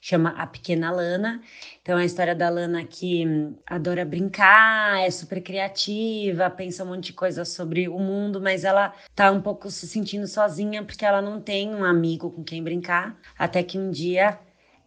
[0.00, 1.40] chama A Pequena Lana.
[1.82, 3.24] Então, é a história da Lana que
[3.66, 8.94] adora brincar, é super criativa, pensa um monte de coisa sobre o mundo, mas ela
[9.14, 13.16] tá um pouco se sentindo sozinha porque ela não tem um amigo com quem brincar.
[13.38, 14.38] Até que um dia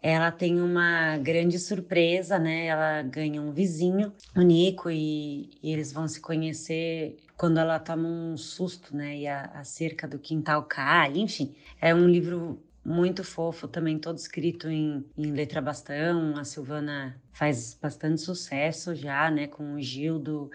[0.01, 2.67] ela tem uma grande surpresa, né?
[2.67, 8.07] Ela ganha um vizinho, o Nico, e, e eles vão se conhecer quando ela toma
[8.07, 9.17] um susto, né?
[9.17, 11.53] E a, a cerca do quintal cai, enfim.
[11.81, 16.35] É um livro muito fofo também, todo escrito em, em letra bastão.
[16.35, 20.49] A Silvana faz bastante sucesso já, né, com o Gildo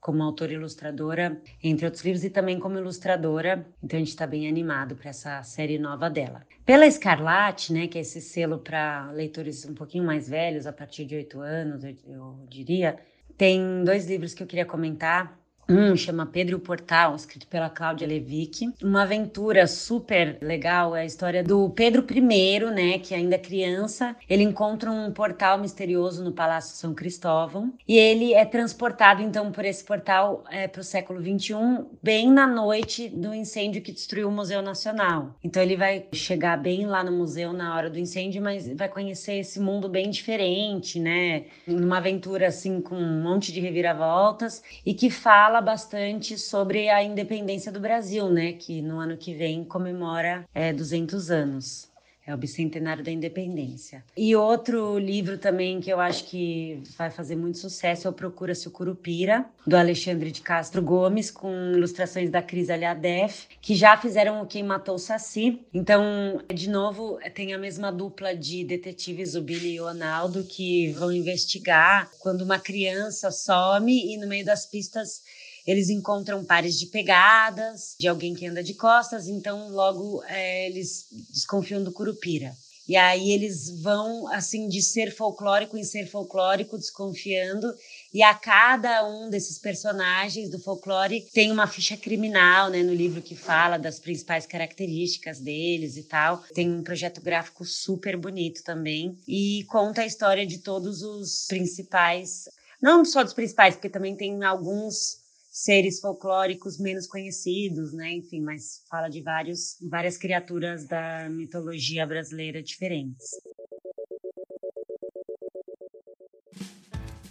[0.00, 3.66] como autora ilustradora, entre outros livros, e também como ilustradora.
[3.82, 6.46] Então a gente está bem animado para essa série nova dela.
[6.64, 11.04] Pela Escarlate, né, que é esse selo para leitores um pouquinho mais velhos, a partir
[11.04, 12.98] de oito anos, eu, eu diria,
[13.36, 15.39] tem dois livros que eu queria comentar.
[15.70, 18.74] Um chama Pedro o Portal, escrito pela Cláudia Levick.
[18.82, 24.16] Uma aventura super legal é a história do Pedro I, né, que ainda é criança.
[24.28, 29.64] Ele encontra um portal misterioso no Palácio São Cristóvão e ele é transportado então por
[29.64, 31.54] esse portal é, para o século XXI,
[32.02, 35.36] bem na noite do incêndio que destruiu o Museu Nacional.
[35.44, 39.34] Então ele vai chegar bem lá no museu na hora do incêndio, mas vai conhecer
[39.34, 41.44] esse mundo bem diferente, né?
[41.64, 47.02] Numa aventura assim com um monte de reviravoltas e que fala fala bastante sobre a
[47.02, 48.54] independência do Brasil, né?
[48.54, 51.90] Que no ano que vem comemora é, 200 anos.
[52.26, 54.04] É o bicentenário da independência.
[54.16, 58.68] E outro livro também que eu acho que vai fazer muito sucesso é o Procura-se
[58.68, 64.42] o Curupira, do Alexandre de Castro Gomes, com ilustrações da Cris Aliadef, que já fizeram
[64.42, 65.60] o Quem Matou o Saci.
[65.74, 70.92] Então, de novo, tem a mesma dupla de detetives, o Billy e o Ronaldo, que
[70.92, 75.22] vão investigar quando uma criança some e no meio das pistas
[75.66, 81.06] eles encontram pares de pegadas de alguém que anda de costas, então logo é, eles
[81.30, 82.52] desconfiam do curupira.
[82.90, 87.72] E aí eles vão assim de ser folclórico em ser folclórico, desconfiando,
[88.12, 93.22] e a cada um desses personagens do folclore tem uma ficha criminal, né, no livro
[93.22, 96.42] que fala das principais características deles e tal.
[96.52, 102.48] Tem um projeto gráfico super bonito também e conta a história de todos os principais,
[102.82, 105.19] não só dos principais, porque também tem alguns
[105.60, 108.12] seres folclóricos menos conhecidos, né?
[108.12, 113.28] Enfim, mas fala de vários, várias criaturas da mitologia brasileira diferentes.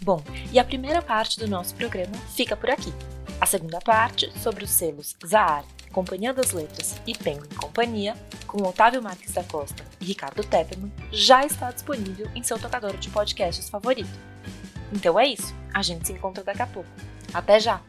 [0.02, 0.22] Bom,
[0.52, 2.92] e a primeira parte do nosso programa fica por aqui.
[3.40, 8.14] A segunda parte, sobre os selos Zahar, Companhia das Letras e Penguin Companhia,
[8.46, 13.10] com Otávio Marques da Costa e Ricardo Tepperman, já está disponível em seu tocador de
[13.10, 14.18] podcasts favorito.
[14.92, 16.88] Então é isso, a gente se encontra daqui a pouco.
[17.34, 17.82] Até já!